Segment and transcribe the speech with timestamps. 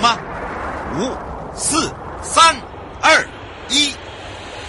[0.00, 0.18] 吗？
[0.98, 1.16] 五、
[1.56, 1.92] 四、
[2.22, 2.56] 三、
[3.00, 3.26] 二、
[3.68, 3.94] 一，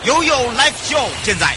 [0.04, 1.55] 悠悠 Live Show 现在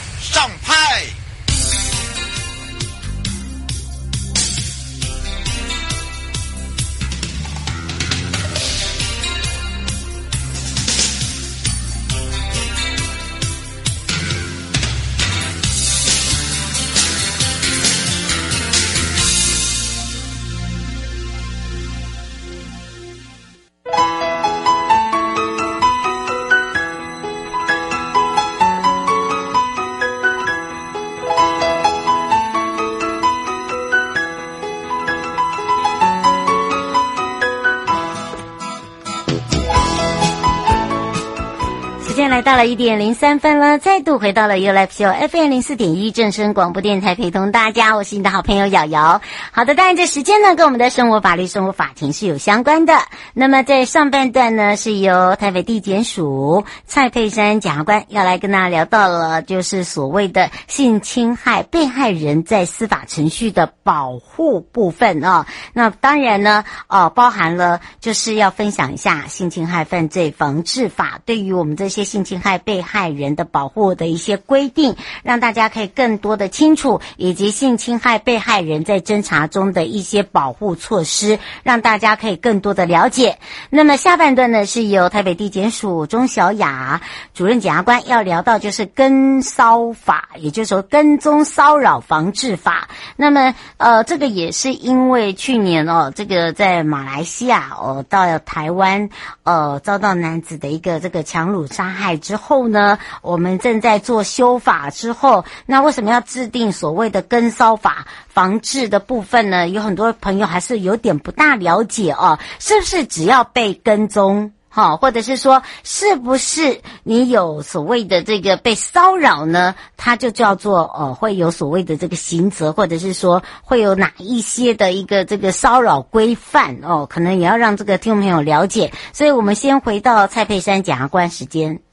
[42.23, 49.21] 来到了一点零三分了，再度回到了 U Live Show FM 零四点一正声广播电台，陪同大家，我是你的好朋友瑶瑶。
[49.53, 52.99] 好的，当然这时间呢，跟我们的生活法律、生活法庭是有相关的。
[53.35, 65.47] 那么在上半段呢，是由台北地检署蔡佩珊检察官要来跟大家聊到了，就是所谓的性侵害被害人在司法程序的保护部分、哦。
[65.73, 83.39] 那当然呢，哦，包含了就是要分享一下性侵害犯罪防治法对于我们这些性侵害被害人的保护的一些规定，让大家可以更多的清楚，以及性侵害被害人在侦查中的一些保护措施，让大家可以更多的了解。
[83.71, 87.01] 那么下半段呢，是由台北地检署钟小雅
[87.33, 92.89] 主任检察官要聊到，就是跟骚法，也就是说跟踪骚扰防治法。
[93.17, 99.09] 那么呃，这个也是因为去年哦，这个在马来西亚哦到台湾
[99.43, 102.17] 呃遭到男子的一个这个强掳杀害。
[102.17, 109.69] 之后呢，我们正在做修法之后，那为什么要制定所谓的跟骚法防治的部分呢？
[109.69, 119.75] 有很多朋友还是有点不大了解哦，是不是只要被跟踪，哈，或者是说，是不是你有所谓的这个被骚扰呢？
[119.97, 127.07] 它就叫做呃，会有所谓的这个刑责，或者是说会有哪一些的一个这个骚扰规范哦？
[127.09, 128.93] 可能也要让这个听众朋友了解。
[129.13, 131.84] 所以我们先回到蔡佩珊检察官时间。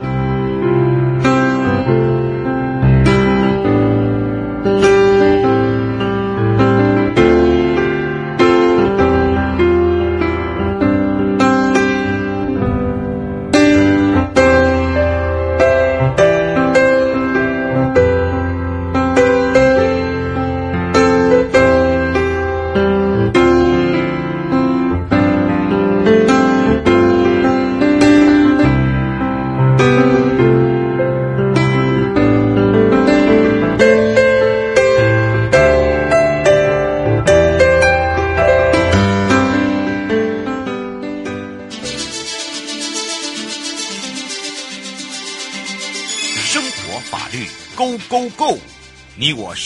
[0.00, 0.27] 你我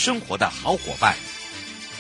[0.05, 1.15] 生活的好伙伴，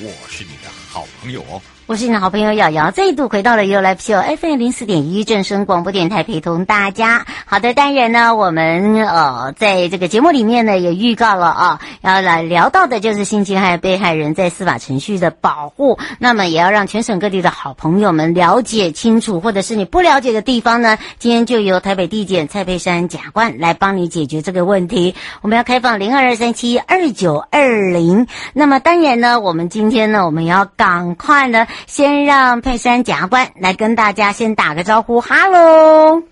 [0.00, 1.62] 我是你的好朋友哦。
[1.92, 7.26] 我是你的好朋友瑶瑶，再度回到了 You Live Show FM 零四点一正声广播电台，陪同大家。
[7.44, 15.98] 好的，当然呢，我们呃在这个节目里面呢也预告了啊，要来聊到的就是性侵害被害人在司法程序的保护。
[16.18, 25.14] 那么也要让全省各地的好朋友们了解清楚，或者是你不了解的地方呢，今天就由台北地检蔡佩珊检察官来帮你解决这个问题。
[25.42, 28.28] 我们要开放零二二三七二九二零。
[28.54, 31.66] 那么当然呢，我们今天呢，我们要赶快呢。
[31.86, 36.22] 先让佩珊检察官来跟大家先打个招呼，哈喽，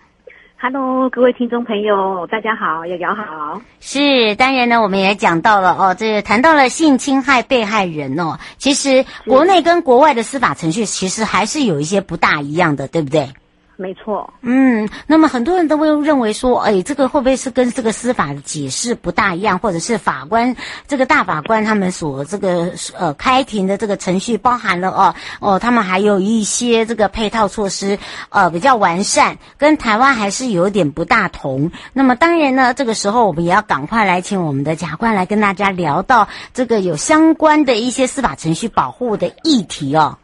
[0.56, 3.60] 哈喽，各位听众朋友，大家好，瑶瑶好。
[3.80, 13.28] 是，当然呢，我们也讲到了哦，这谈到了性侵害被害人哦，其实国内跟国外的司法程序其实还是有一些不大一样的，对不对？
[13.80, 20.54] 没错，嗯，那么很多人都会认为说，哎，这个会不会是跟这个司法的解释不大一样，或者是法官
[20.86, 27.98] 这个大法官他们所这个呃开庭的这个程序包含了哦哦，他们还有一些这个配套措施
[28.28, 31.70] 呃比较完善，跟台湾还是有点不大同。
[31.94, 40.18] 那么当然呢，这个时候我们也要赶快来请我们的检察官来跟大家聊到这个有相关的一些司法程序保护的议题哦。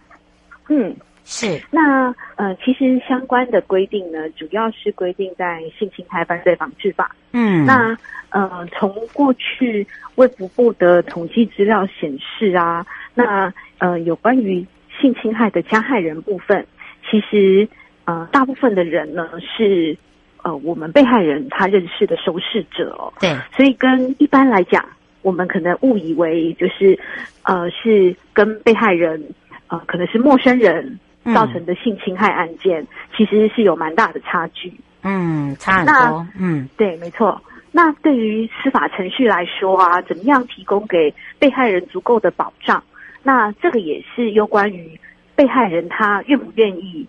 [0.68, 0.94] 嗯。
[1.28, 7.10] 是，那呃，其实相关的规定呢，主要是规定在《性侵害犯罪防治法》。
[7.32, 7.98] 嗯，那
[8.30, 9.84] 呃，从过去
[10.14, 14.64] 卫福部的统计资料显示啊，那呃，有关于
[15.00, 16.64] 性侵害的加害人部分，
[17.10, 17.68] 其实
[18.04, 19.98] 呃，大部分的人呢是
[20.44, 23.12] 呃，我们被害人他认识的受试者哦。
[23.18, 24.86] 对，所以跟一般来讲，
[25.22, 26.96] 我们可能误以为就是
[27.42, 29.20] 呃，是跟被害人
[29.66, 31.00] 呃，可能是陌生人。
[31.34, 32.86] 造成的性侵害案件，嗯、
[33.16, 34.72] 其实是有蛮大的差距。
[35.02, 36.26] 嗯，差很多。
[36.38, 37.40] 嗯，对，没错。
[37.72, 42.82] 那对于司法程序来说啊，怎么样提供给被害人足够的保障？
[43.22, 44.98] 那这个也是有关于
[45.34, 47.06] 被害人他愿不愿意，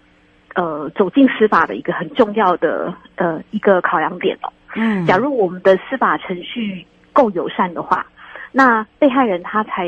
[0.55, 4.51] 呃，走进司法的一个很重要的呃一个考量点哦。
[4.75, 8.05] 嗯，假如我们的司法程序够友善的话，
[8.51, 9.87] 那被害人他才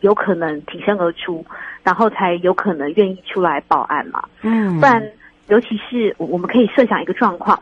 [0.00, 1.44] 有可能挺身而出，
[1.82, 4.22] 然后才有可能愿意出来报案嘛。
[4.42, 5.02] 嗯，不然，
[5.48, 7.58] 尤其是我们可以设想一个状况，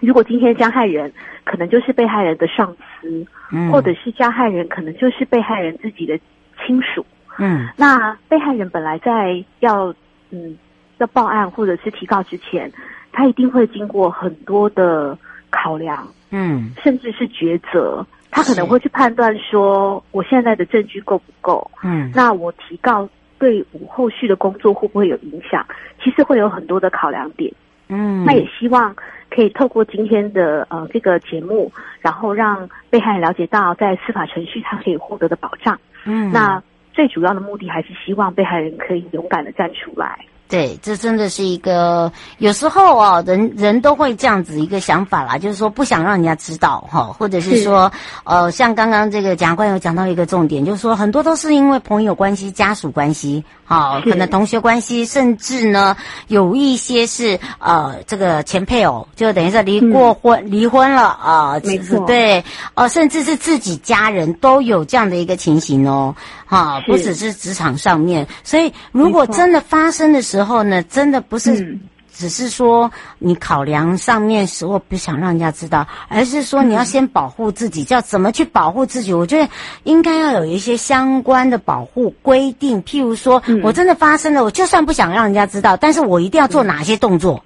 [0.00, 1.12] 如果今天加害人
[1.44, 6.18] 可能就是被害人的上司，嗯，或者是加害人可能就是被害人自己的
[6.64, 7.04] 亲属。
[7.38, 9.94] 嗯，那被害人本来在要
[10.30, 10.56] 嗯
[10.98, 12.70] 要报案或者是提告之前，
[13.10, 15.18] 他一定会经过很多的
[15.50, 18.06] 考量，嗯，甚至是抉择。
[18.34, 21.70] 他可能会去判断说，我现在的证据够不够？
[21.84, 23.08] 嗯，那我提告
[23.38, 25.64] 对我后续的工作会不会有影响？
[26.02, 27.52] 其实会有很多的考量点。
[27.88, 28.94] 嗯，那也希望
[29.30, 31.70] 可以透过今天的呃这个节目，
[32.00, 35.78] 然后让被害人了解到在司法程序他可以获得的保障。
[36.04, 36.62] 嗯，那。
[36.94, 40.16] 最主要的目的还是希望被害人可以勇敢的站出来。
[40.46, 55.96] 对，这真的是一个有时候啊，人人都会这样子一个想法啦，就是说不想让人家知道哈，或者是说，是呃，像刚刚这个检察官有讲到一个重点，就是说很多都是因为朋友关系、家属关系，好，可能同学关系，甚至呢
[56.28, 62.44] 有一些是呃这个前配偶，就等于是离过婚、离、嗯、婚了啊，呃、没错，对，
[62.74, 66.14] 呃，甚至是自己家人都有这样的一个情形哦，
[66.46, 71.78] 哈，不只是职场上面，所以如果真的发生的时候，时候呢，真的不是
[72.10, 72.90] 只是说
[73.20, 79.12] 你考量上面时候不想让人家知道，而是说你要先保护自己，叫怎么去保护自己？
[79.14, 79.48] 我觉得
[79.84, 87.44] 应该要有一些相关的保护规定，譬如说我真的发生了，我就算不想让人家知道，但是我一定要做哪些动作？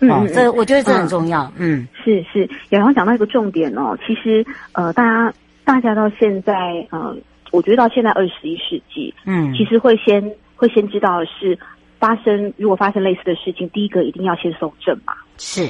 [0.00, 1.50] 嗯，这我觉得这很重要。
[1.56, 5.32] 嗯，是是，然后讲到一个重点哦，其实呃，大家
[5.64, 6.52] 大家到现在
[6.90, 7.16] 呃，
[7.52, 11.58] 我觉得到现在二十一世纪，嗯，其实会先会先知道的是。
[11.98, 15.12] 发生如果发生类似的事情，第一个一定要先搜证嘛。
[15.36, 15.68] 是，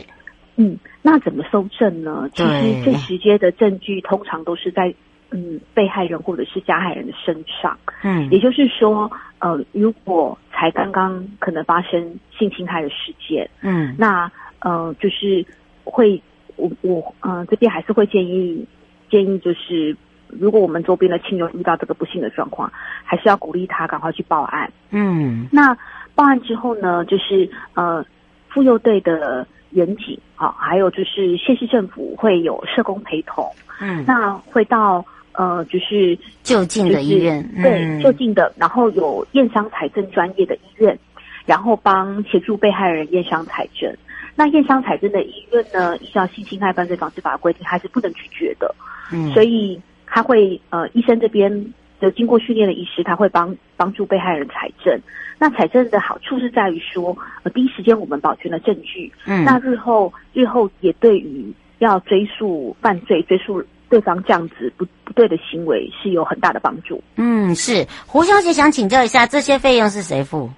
[0.56, 2.28] 嗯，那怎么搜证呢？
[2.34, 4.94] 其实最直接的证据通常都是在
[5.30, 7.78] 嗯被害人或者是加害人的身上。
[8.02, 15.44] 嗯，也就是说，呃，如果才刚刚可能发生性侵害的事件，嗯，那呃就是
[15.84, 16.22] 会
[16.56, 18.66] 我我呃这边还是会建议
[19.10, 19.96] 建议就是。
[20.30, 22.70] 如果我们周边的亲友遇到这个不幸的状况，
[23.02, 24.70] 还是要鼓励他赶快去报案。
[24.90, 25.74] 嗯，那
[26.18, 28.04] 报案之后呢，就是呃，
[28.48, 33.48] 妇幼队的员警啊，还有就是县市政府会有社工陪同。
[33.80, 40.98] 嗯，那会到呃，就是就近的医院，就是、对，嗯、就近的，然后有验伤财政专业的医院，
[41.46, 43.96] 然后帮协助被害人验伤财政。
[44.34, 48.74] 那验伤财政的医院呢，依照性侵害犯罪防治法规定，还是不能拒绝的。
[49.12, 49.80] 嗯，所以。
[50.10, 51.52] 他会呃，医生这边
[52.00, 54.98] 的经过训练的医师，他会帮帮助被害人采证。
[55.38, 67.02] 那采证的好处是在于说，呃，第一时间我们保全了证据，嗯，那日后日后也对于要追诉犯罪、追诉对方这样子不不对的行为是有很大的帮助。
[67.16, 70.50] 嗯，是胡小姐想请教一下，这些费用是谁付？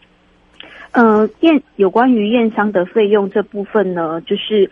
[0.93, 4.71] 呃，验有关于验伤的费用这部分呢，就是。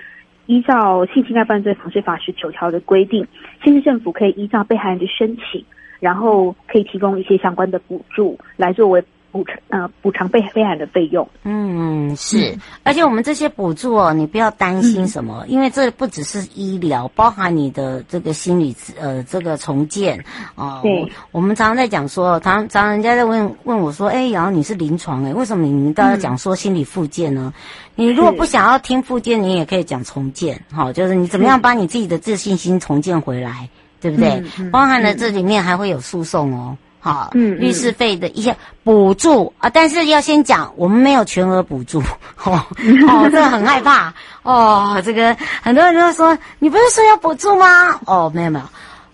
[0.51, 3.29] 依照性侵害犯罪防治法十九条的规定，
[3.63, 5.63] 县市政府可以依照被害人的申请，
[6.01, 9.05] 然后可以提供一些相关的补助，来作为。
[9.31, 11.29] 补偿呃，补偿被被害人的费用。
[11.43, 20.19] 嗯，是，嗯、而且我们这些补助哦，你不要担心什么，嗯、因为这不只是医疗，包含你的这个心理呃这个重建
[20.55, 20.77] 啊。
[20.77, 27.53] 呃、对我，我们常常在讲说，常常人家在问问我说，哎，然后你是临床哎，为什么你们都要讲说心理复健呢？
[27.55, 27.63] 嗯、
[27.97, 33.69] 你如果不想要听复健，你也可以讲重建，好，就是你怎么样把你自己的自信心重建回来，嗯、
[34.01, 34.43] 对不对？
[34.71, 36.77] 包含了这里面还会有诉讼哦。
[37.01, 42.01] 好，嗯，律师费的一些补助啊，但是要先讲，我们没有全额补助，
[42.45, 42.61] 哦，
[43.09, 44.13] 哦， 这个很害怕，
[44.43, 48.01] 哦，这个很多人都说，你不是说要补助吗？
[48.05, 48.65] 哦，没有没有，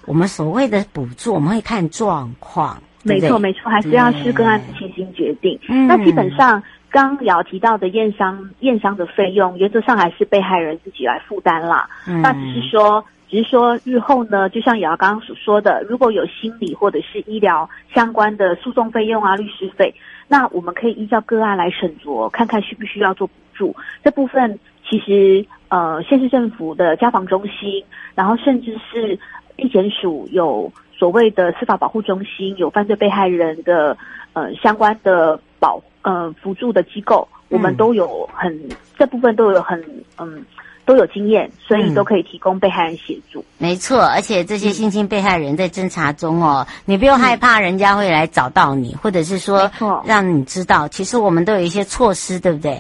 [0.07, 5.61] 我们所谓的补助，我们会看状况，没错没错，还是要视个案的情形决定。
[5.69, 6.63] 嗯，那基本上
[6.95, 13.05] 刚瑶提到的验伤验伤的费用，原则上还是被害人自己来负担啦，嗯，那只是说。
[13.27, 19.93] 只是说，日后呢，就像瑶瑶刚刚所说的，如果有心理或者是医疗相关的诉讼费用啊、律师费，
[20.29, 23.75] 那我们可以依照个案来审酌，看看需不需要做补助。
[24.05, 27.83] 这部分其实，呃，县市政府的家访中心，
[28.15, 29.19] 然后甚至是
[29.57, 33.97] 地检署有所谓的司法保护中心，有犯罪被害人的
[34.33, 39.83] 呃相关的保呃辅助的机构，我们都有很这部分都有很
[40.19, 40.45] 嗯。
[40.87, 43.41] 都有经验，所以都可以提供被害人协助。
[43.41, 49.71] 嗯、没错，而且这些性侵被害人在侦查中哦，嗯、你不用害怕人家会来找到你，嗯、或者是说
[50.05, 52.79] 让你知道，其实我们都有一些措施，对不对？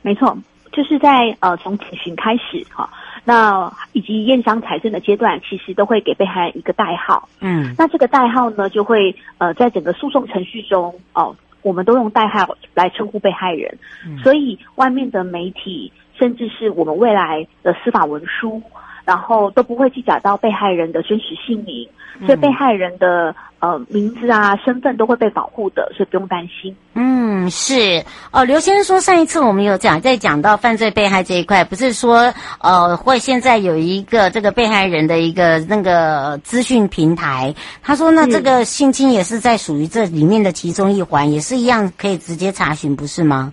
[0.00, 0.34] 没错，
[0.72, 2.88] 就是在呃从警询开始哈，
[3.24, 7.28] 那以及验伤财政的阶段，其实都会给被害人一个代号。
[7.40, 15.92] 嗯，那这个代号呢，就会呃在整个诉讼程序中哦，我们都用代号来称呼被害人，嗯、所以外面的媒体。
[16.18, 18.62] 甚至是我们未来的司法文书，
[19.04, 21.88] 然后都不会去找到被害人的真实姓名，
[22.26, 26.74] 所以被害人的呃名字啊、身份都会被保护的，所以不用担心。
[26.94, 28.44] 嗯，是哦。
[28.44, 43.52] 刘先生说，上一次我们有讲，在讲到犯罪被害这一块，不是说呃会现在有一个这个被害人的一个那个资讯平台，他说那这个性侵也是在属于这里面的其中一环，也是一样可以直接查询，不是吗？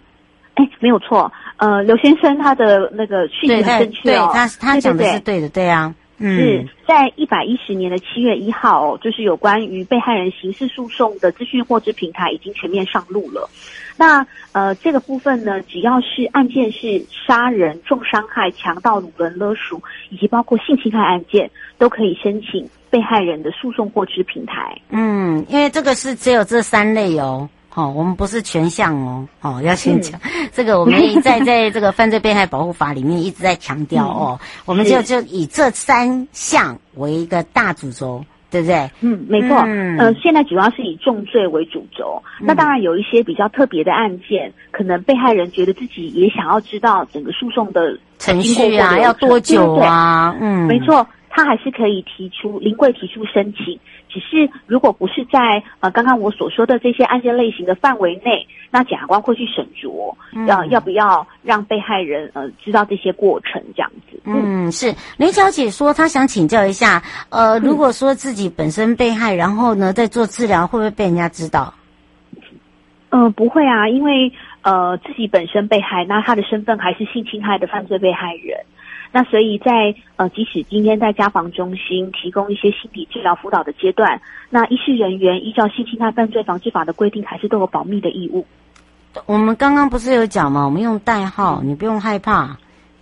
[0.55, 1.31] 哎，没有错。
[1.59, 13.49] 呃，刘先生他的那个讯息很正确哦，他他讲的是对的，对啊，嗯，是在一百一十年的七月一号，就是有关于被害人刑事诉讼的资讯获知平台已经全面上路了。
[13.97, 24.79] 那呃，这个部分呢，只要是案件是杀人、重伤害、强盗、掳人勒赎，以及包括性侵害案件，都可以申请被害人的诉讼获知平台。
[24.91, 27.49] 嗯，因为这个是只有这三类哦。
[27.75, 38.89] 哦，我们不是全项哦，哦，要先讲、嗯、 这个，我们在在这个犯罪被害保护法里面一直在强调哦，嗯、我们就就以这三项为一个大主轴，对不对？
[39.01, 39.63] 嗯，没错。
[39.67, 50.31] 嗯，呃，现在主要是以重罪为主轴，嗯、那当然有一些比较特别的案件，可能被害人觉得自己也想要知道整个诉讼的程序啊，要多久啊？
[50.31, 51.07] 对对对嗯，没错。
[51.31, 60.13] 他还是可以提出临柜提出申请，只是如果不是在呃刚刚我所说的这些案件类型的范围内，那检察官会去审酌，
[60.47, 64.19] 要、嗯、要不要让被害人呃知道这些过程这样子。
[64.25, 71.73] 嗯，嗯是林小姐说她想请教一下，呃，如果说自己本身被害，然后呢在做治疗，会不会被人家知道？
[73.11, 74.31] 嗯、呃，不会啊，因为
[74.63, 78.57] 呃自己本身被害，那他的身份还是性侵害的犯罪被害人。
[79.11, 88.45] 那所以在呃，即使今天在家防中心提供一些心理治疗辅导的阶段，那医事人员依照性侵害犯罪防治法的规定，还是都有保密的义务。
[89.25, 90.63] 我们刚刚不是有讲吗？
[90.65, 92.57] 我们用代号，你不用害怕。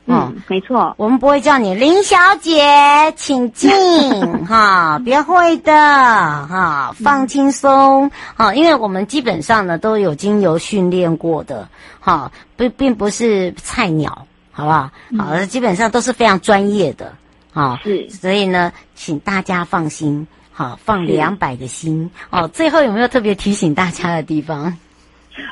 [0.09, 3.69] 嗯，没错，我们不会叫你林小姐，请进
[4.47, 11.67] 哈，别会的哈，放轻松哈，因为我们基本上呢都有经由训练过的
[11.99, 14.26] 哈，不并不是菜鸟。
[14.57, 14.89] 好不好？
[15.19, 17.13] 好，嗯、基本上都是非常专业的，
[17.53, 22.47] 好是，所以呢，请大家放心，好，放两百个心哦。
[22.47, 24.75] 最后有没有特别提醒大家的地方？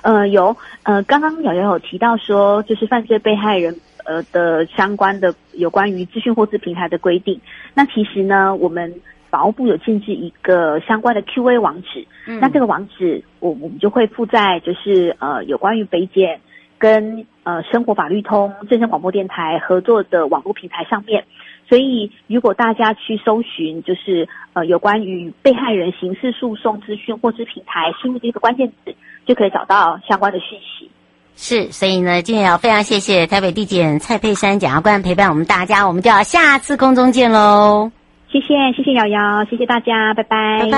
[0.02, 7.40] 呃，有，呃，刚刚瑶瑶有提到说，就是犯罪被害人呃的相关的有关于资讯获知平台的规定。
[7.76, 8.92] 那其实呢，我们
[9.30, 16.42] 法务部有建置一个相关的 QA 网址，嗯、那这个网址我我们就会附在就是呃有关于北检。
[16.78, 21.24] 跟呃生活法律通、正声广播电台合作的网络平台上面，
[21.68, 30.90] 所以如果大家去搜寻，就是呃有关于被害人刑事诉讼资讯或知平台，输入这个关键字，就可以找到相关的讯息。
[31.38, 37.92] 是，所以呢，今天要非常谢谢台北地检蔡佩珊检察官陪伴我们大家，我们就要下次空中见喽。
[38.32, 40.72] 谢谢，谢谢瑶瑶，谢谢大家，拜拜，拜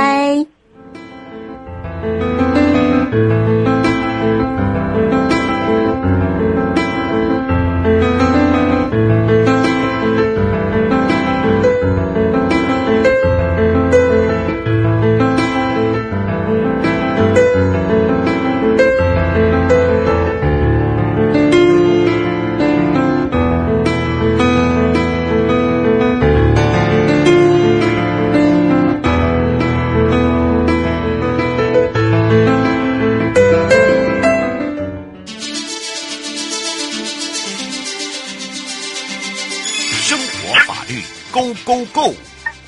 [2.04, 2.67] 拜。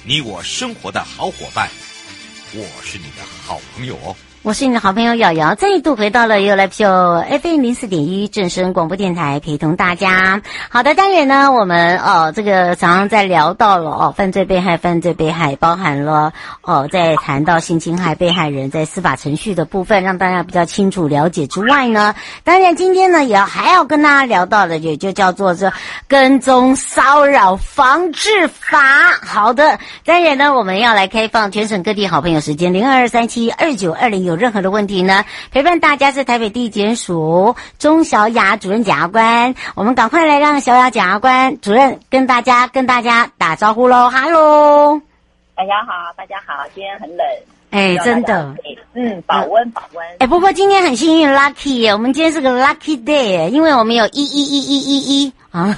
[0.09, 1.69] 你我生活的好伙伴，
[2.55, 4.15] 我是你的好朋友哦。
[4.41, 10.41] 我是你的好朋友瑶瑶，再度回到了 You Live Show FM 零四点一正声广播电台，陪同大家。
[10.69, 16.31] 好的，当然呢，我们哦，这个常常在聊到了哦，犯罪被害，犯罪被害包含了
[16.61, 22.15] 哦，在谈到性侵害被害人在司法程序的部分，让大家比较清楚了解之外呢，
[22.45, 25.69] 当然今天呢，也要还要跟大家聊到的，也就叫做这
[26.07, 28.79] 跟踪骚扰防治法。
[29.21, 34.39] 好的，当然呢，我们要来开放全省各地好朋友时间零二二三七二九二零有。
[34.39, 35.25] 任何的问题呢？
[35.51, 44.09] 陪伴大家是台北地检署钟小雅主任检察官，我们赶快来让小雅检察官主任跟大家跟大家打招呼喽！
[44.09, 45.01] 哈喽，
[45.55, 47.27] 大家好，大家好，今天很冷，
[47.71, 48.55] 哎，真的，
[48.93, 55.33] 嗯，保温保温，哎，不过今天很幸运，lucky 耶，我们今天是个 lucky day，因为我们有一一一一一一。
[55.51, 55.73] 啊，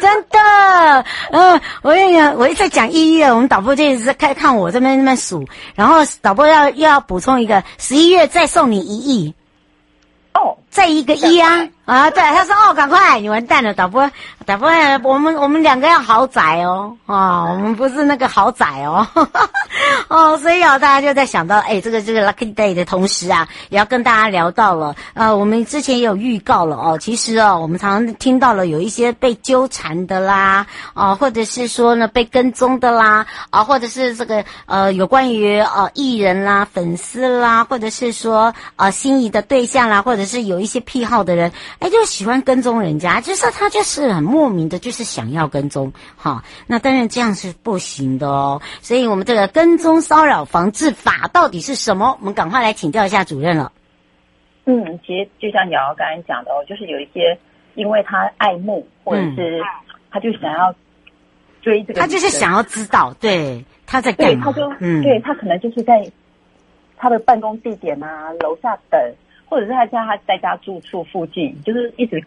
[0.00, 9.34] 真的，嗯，我跟你讲，我一直在讲一月，我们导播就一直在看看我这边那边数，然后导播要又要补充一个十一月再送你一亿，
[10.34, 11.68] 哦，再一个一啊。
[11.84, 14.10] 啊，对，他说哦，赶快，你完蛋了，导播，
[14.46, 14.70] 导播，
[15.02, 19.48] 我们我们两个要豪宅哦，啊，我们不是那个豪宅哦，呵 呵
[20.08, 41.52] 哦，所以啊，大家就在想到，哎，这个这个 lucky day 的同时啊，也要跟大家聊到了，呃，我们之前也有预告了哦，其实哦，我们常常听到了有一些被纠缠的啦，啊，或者是说呢被跟踪的啦，啊，或者是这个呃有关于呃艺人啦、粉丝啦，或者是说呃心仪的对象啦，或者是有一些癖好的人。
[41.80, 46.44] 哎，就喜欢跟踪人家，就是他就是很莫名的，就是想要跟踪，哈。
[46.66, 48.62] 那当然这样是不行的哦。
[48.80, 52.16] 所以我们这个跟踪骚扰防治法到底是什么？
[52.20, 53.72] 我们赶快来请教一下主任了。
[54.66, 57.38] 嗯，其实就像瑶瑶刚才讲的哦，就是有一些
[57.74, 59.60] 因为他爱慕，或者是
[60.10, 60.74] 他就想要
[61.60, 64.44] 追这个，他就是想要知道，对，他在干嘛？
[64.44, 66.10] 对，他就嗯，对他可能就是在
[66.96, 69.00] 他的办公地点啊，楼下等。
[69.46, 72.22] 或者是他在他在家住处附近，就是一直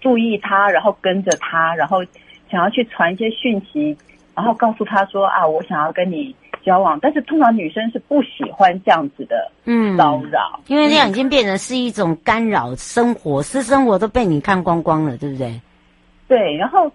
[0.00, 2.02] 注意他，然后跟着他，然后
[2.50, 3.96] 想要去传一些讯息，
[4.34, 6.98] 然后告诉他说啊，我想要跟你交往。
[7.00, 15.60] 但是通常女生是不喜欢这样子的嗯骚扰，因为那样已经变成是一种干扰生活，私生活都被你看光光了，对不对？
[16.28, 16.56] 对。
[16.56, 16.90] 然后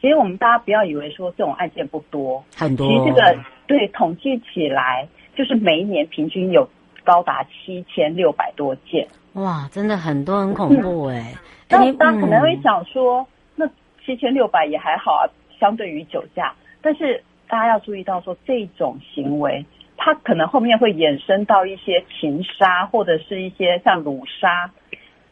[0.00, 2.88] 其实我们大家不要以为说这种案件不多，很多。
[2.88, 6.68] 其实这个对统计起来，就是每一年平均有。
[7.04, 11.34] 高达七千六百多件，哇，真的很多，很恐怖哎。
[11.68, 13.70] 那大家可能会想说，嗯、那
[14.04, 15.22] 七千六百也还好啊，
[15.58, 16.54] 相对于酒驾。
[16.80, 19.64] 但是大家要注意到说，这种行为，
[19.96, 24.70] 它可能后面会衍生到一些情杀，或者是一些像掳杀，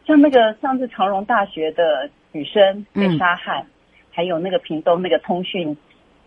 [0.05, 3.71] 像那个上次长荣大学的女生被杀害，嗯、
[4.11, 5.77] 还有那个屏东那个通讯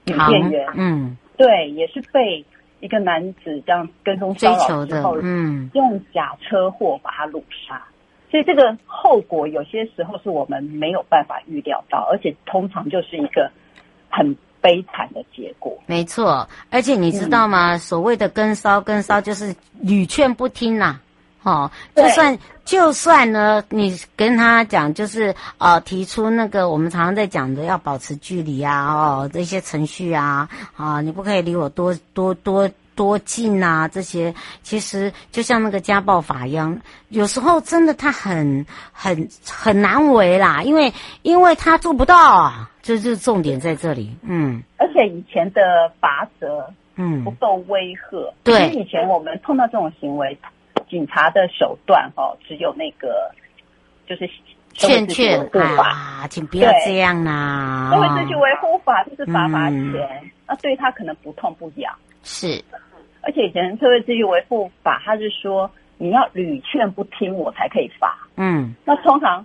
[0.04, 2.44] 女店员，嗯，对，也是被。
[2.80, 7.82] 一个男子这样跟踪骚扰之后，嗯，用假车祸把他掳杀，
[8.30, 13.50] 所以这个后果有些时候是我们没有办法预料到，而且通常就是一个
[14.10, 15.78] 很悲惨的结果。
[15.86, 17.74] 没错，而且你知道吗？
[17.74, 21.02] 嗯、所谓的跟骚跟骚就是屡劝不听呐、啊，
[21.44, 32.68] 哦，就算就算呢，你跟他讲，就是呃，提出那个我们常常在讲的要保持距离啊，哦，这些程序啊，啊，你不可以离我多多多。
[32.96, 33.88] 多近啊！
[33.88, 44.16] 这些其实就像那个家暴法一样，有时候真的他很很很难为啦，因为因为他做不到啊，这就是重点在这里。
[44.22, 45.60] 嗯，而且以前的
[45.98, 50.38] 罚则嗯不够威吓，对，以前我们碰到这种行为，
[50.88, 53.30] 警察的手段哦，只有那个
[54.06, 54.28] 就是
[54.72, 55.40] 劝劝
[55.78, 61.94] 啊，请不要这样啦，社会秩序维护法就是罚罚钱，那对他可能不痛不痒。
[62.22, 62.62] 是，
[63.22, 68.16] 而且以前社会秩序维护法，他是说你要屡劝不听，我才可以罚。
[68.36, 69.44] 嗯，那通常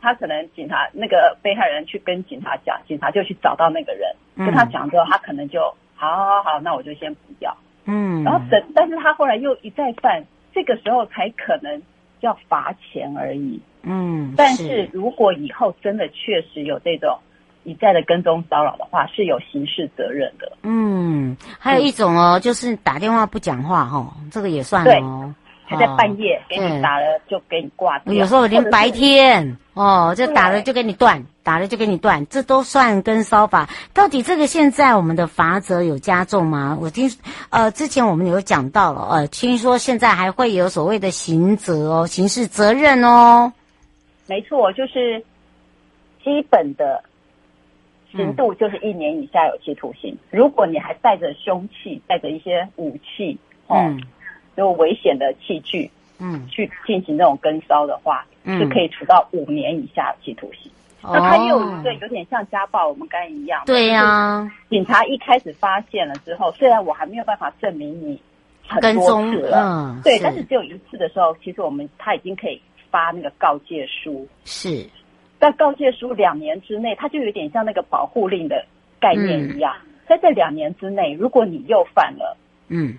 [0.00, 5.60] 他可能警察那个被害人去跟警察讲，警察就去找到那个人，嗯、跟他讲之后，他可能就
[5.94, 7.54] 好好好，那我就先不要。
[7.84, 11.82] 嗯，然后等，但是他后来又一再犯，这个时候才可能
[12.20, 13.60] 要罚钱而已。
[13.82, 17.18] 嗯，但是如果以后真的确实有这种。
[17.64, 20.50] 一再的跟踪骚扰的话，是有刑事责任的。
[20.64, 25.32] 嗯，还有一种哦，嗯、就是打电话不讲话哦，这个也算哦。
[25.64, 28.12] 还在半夜给你打了就给你挂掉。
[28.12, 33.68] 有时候连白天哦，就打了就给你断，打了就给你断，这都算跟烧法。
[33.94, 36.78] 到底这个现在我们的罚则有加重吗？
[36.80, 37.10] 我听
[37.50, 43.52] 呃之前我们有讲到了，呃，听说现在还会有所谓的刑责哦，刑事责任哦。
[44.26, 45.24] 没错，就是
[46.22, 47.02] 基本的。
[48.14, 50.12] 刑度就是一年以下有期徒刑。
[50.30, 54.02] 嗯、如果你还带着凶器，带着一些武器，哦，嗯、
[54.56, 60.70] 就危险的器具，嗯，去进行这种跟骚的话，嗯，是可以处到五年以下期徒刑。
[61.04, 63.62] 那他又有一个有点像家暴，我们刚才一样。
[63.66, 64.48] 对呀。
[64.70, 68.20] 警察一开始发现了之后，虽然我还没有办法证明你
[68.68, 74.28] 很多次了，嗯，对，但是只有一次的时候，其实我们他已经可以发那个告诫书。
[74.44, 74.88] 是。
[75.40, 78.64] 但告诫书两年之内，它就有点像那个保护令的
[79.00, 79.74] 概念一样，
[80.08, 82.36] 在这两年之内，如果你又犯了，
[82.68, 82.96] 嗯，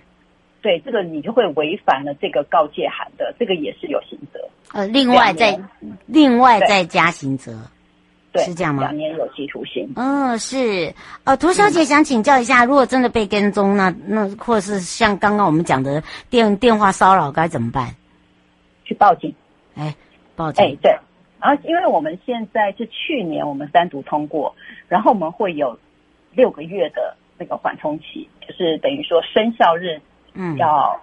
[0.64, 4.40] 对，这个你就会违反了这个告诫函的，这个也是有刑责。
[4.72, 5.60] 呃，另外再
[6.08, 7.54] 另外再加刑责。
[8.32, 8.82] 对，是这样吗？
[8.82, 9.88] 两年有期徒刑。
[9.96, 10.92] 嗯，是。
[11.24, 17.94] 呃，涂小姐想请教一下，嗯、如果真的被跟踪，那那或者是像刚刚我们讲的电电话骚扰，该怎么办？
[18.86, 19.32] 去报警。
[19.76, 19.94] 哎，
[20.36, 20.66] 报警。
[20.66, 20.98] 哎，对。
[21.40, 24.56] 然后，因为我们现在是去年我们单独通过，
[24.88, 25.78] 然后我们会有
[26.32, 30.02] 六个月的那个缓冲期，就是等于说生效日，
[30.34, 31.00] 嗯，要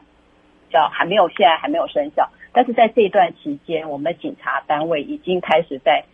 [0.70, 6.04] 叫还没有，现在还没有生效，但是在这一段期间，我们的警察单位已经开始在。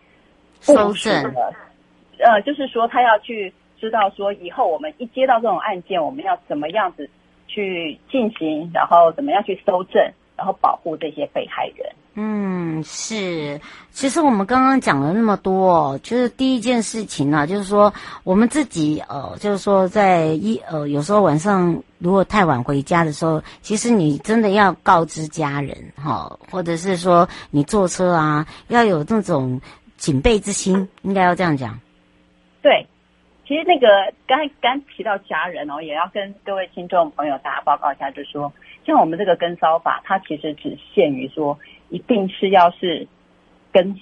[0.59, 1.53] 搜证了，
[2.17, 7.07] 呃，就是说他要去知道说以后我们一接到这种案件，我们要怎么样子
[7.47, 11.91] 去进行，然后怎么样去搜证，然后保护这些被害人。
[12.13, 13.59] 嗯，是。
[13.91, 29.59] 其实我们刚刚讲了那么多，就是第一件事情呢、啊，就是说我们自己呃，就是说在一呃，有时候晚上如果太晚回家的时候，其实你真的要告知家人哈，或者是说你坐车啊，要有那种。
[29.97, 31.75] 警备之心，应该要这样讲。
[32.61, 32.85] 对，
[33.47, 33.87] 其实那个
[34.27, 38.53] 刚才刚提到家人哦，也要跟各位听众朋友大家报告一下，就是说，
[38.87, 43.05] 像我们这个跟骚法，它其实只限于说，一定是要是
[43.71, 43.95] 跟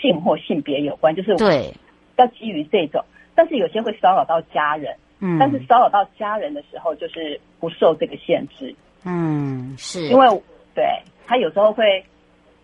[0.00, 1.74] 性或性别有关，就是对，
[2.16, 3.04] 要基于这种。
[3.34, 8.72] 但是有些会骚扰到家人，嗯，但是骚扰到家人的时候，就是不受这个限制。
[9.04, 10.42] 嗯，是因为
[10.74, 10.84] 对
[11.26, 12.04] 他有时候会。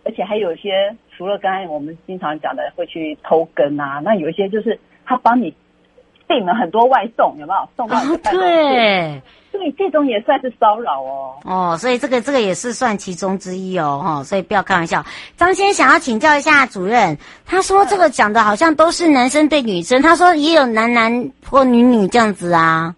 [0.05, 5.53] 而且还有一些，除了刚才我们经常讲的会去偷跟啊，那有一些就是他帮你
[6.29, 7.99] 订了很多外送，有没有送到？
[8.31, 9.21] 对，
[9.53, 11.35] 所以这种也算是骚扰哦。
[11.45, 15.05] 哦，所以这个这个也是算其中之一哦，哈，所以不要开玩笑。
[15.37, 22.95] 张先想要请教一下主任，他说这个讲的好像都是男生对女生，他说也有男男或女女这样子啊。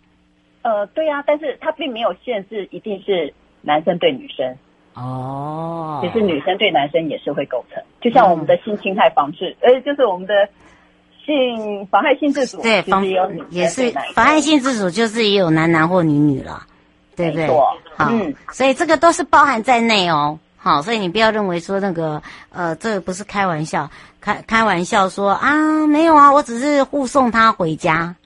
[0.62, 4.57] 呃，对啊，但是他并没有限制，一定是男生对女生。
[4.95, 10.35] 哦，其实女生对男生也是会构成，就像我们的性侵害防治，呃、就是我们的
[11.29, 13.07] 性妨害性自主，对，妨
[13.51, 16.62] 也是妨害性自主，就是也有男男或女女了，
[17.14, 17.47] 对不对？
[17.97, 20.38] 好，嗯，所以这个都是包含在内哦。
[20.57, 28.17] 好，所以你不要认为说那个，呃，这个不是开玩笑，开开玩笑说啊，没有啊，我只是护送他回家。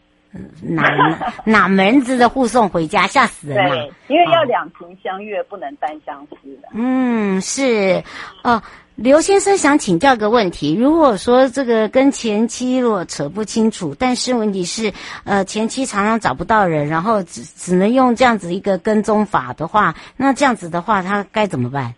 [0.62, 0.88] 哪
[1.45, 3.75] 哪门子的护送回家，吓死人了！
[3.75, 6.69] 对，因为要两情相悦，哦、不能单相思的。
[6.73, 8.03] 嗯，是。
[8.43, 8.62] 哦，
[8.94, 14.92] 刘先生想请教个问题：如果说这个跟前妻如果扯不清楚，但是问题是，
[15.24, 21.94] 呃，前妻常常找不到人，然后只只能用这样子一个跟踪法的话，那这样子的话，他该怎么办？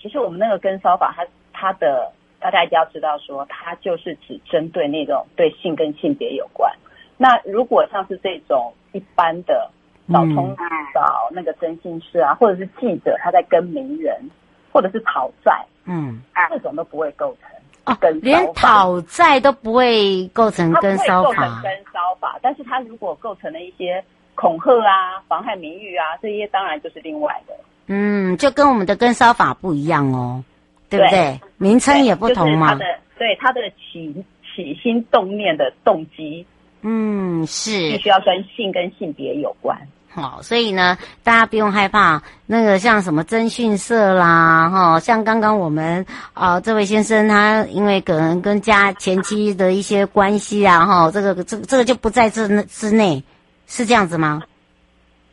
[0.00, 6.72] 其实我们那个跟骚法，它它的大家一定要知道说，说它就是只针对那种对性跟性别有关。
[7.18, 9.68] 那如果像是这种一般的
[10.12, 10.56] 找通
[10.94, 14.30] 找那个征信师啊，或者是记者他在跟名人，
[14.72, 17.50] 或者是讨债，嗯，这种都不会构成
[17.84, 24.02] 哦，连讨债都不会构成跟骚法，跟骚法，但是他如果构成了一些
[24.34, 27.54] 恐吓啊、妨害名誉啊，这些当然就是另外的。
[27.86, 30.42] 嗯，就跟我们的跟骚法不一样哦，
[30.88, 31.10] 对不对？
[31.10, 32.74] 对，名称也不同嘛。
[32.74, 36.46] 就是、他的对他的起起心动念的动机。
[36.82, 39.76] 嗯，是必须要跟性跟性别有关。
[40.14, 53.22] 好，所以呢，大家不用害怕那个像什么征信社啦，哈，像刚刚我们啊、这位先生他因为可能跟家前妻的一些关系啊，哈，这个这这个就不在这之内，
[53.66, 54.42] 是这样子吗？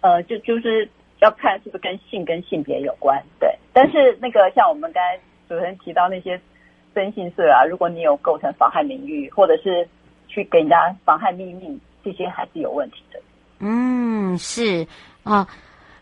[0.02, 0.90] 呃，就就是
[1.20, 3.54] 要看是不是跟性跟性别有关，对。
[3.74, 6.40] 但是那个像我们刚才主持人提到那些
[6.96, 9.88] 征信社啊，如果你有构成妨害名誉或者是。
[10.32, 12.98] 去给人家妨害秘密，这些还是有问题。
[13.60, 14.88] 嗯，是
[15.24, 15.48] 哦。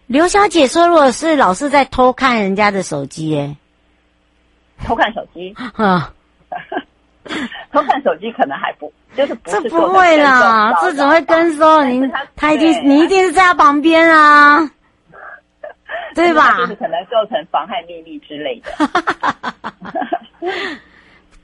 [0.08, 3.58] 刘小姐说，如果是老是在偷看人家的手机，哎，
[4.86, 6.14] 偷看手机，啊
[7.74, 11.90] 偷看手机可能还不就是不是这不会啦，这怎么会跟踪？
[11.90, 14.72] 您他，他一定你一定是在他旁边啊，
[16.16, 16.56] 对吧？
[16.64, 18.72] 就是可能构成妨害秘密之类的。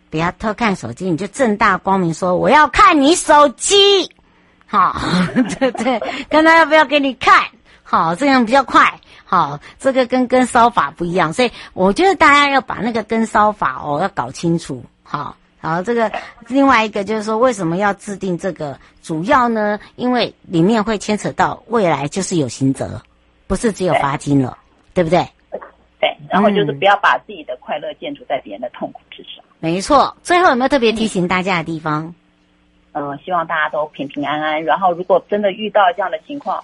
[0.10, 4.10] 不要偷看手机，你就正大光明说我要看你手机，
[4.74, 4.96] 好，
[5.60, 6.00] 对 对，
[6.32, 7.44] 看他要不要给你看，
[7.84, 14.84] 好，这样比较快，好，这个跟跟烧法不一样，所以我觉得大家要把那个跟烧法哦要搞清楚。
[15.04, 16.12] 好，然后这个
[16.48, 18.76] 另外一个就是说，为什么要制定这个？
[19.04, 23.00] 主要呢，因为里面会牵扯到未来就是有刑责，
[23.46, 24.58] 不是只有罚金了，
[24.96, 25.30] 对，对不对？
[26.00, 29.44] 对，然后就是不要把自己的快乐建筑在别人的痛苦之上。
[29.60, 30.18] 没错。
[30.24, 32.16] 最后有没有特别提醒大家的地方？
[32.94, 34.64] 嗯，呃、希望大家都平平安安。
[34.64, 36.64] 然后如果真的遇到这样的情况，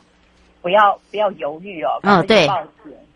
[0.62, 2.48] 不要不要犹豫哦，嗯，对，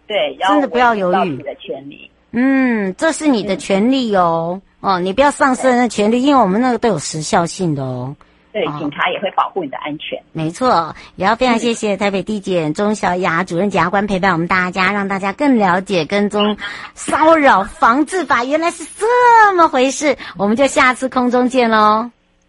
[0.08, 1.30] 对，真的不要犹豫。
[1.30, 8.16] 你的权利，嗯，这是你的权利哦，嗯、哦，你不要丧失那权利，因为我们那个都有时效性的哦。
[8.54, 10.16] 对，警察也会保护你的安全。
[10.20, 16.56] 哦、没错，也要非常谢谢台北地检钟小雅主任检察官陪伴我们大家，让大家更了解跟踪
[16.94, 20.16] 骚扰防治法原来是这么回事。
[20.38, 22.12] 我们就下次空中见喽，